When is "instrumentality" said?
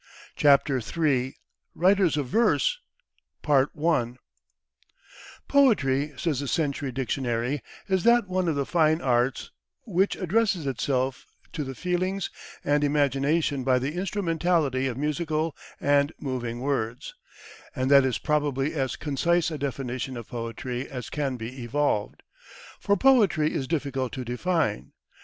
13.93-14.87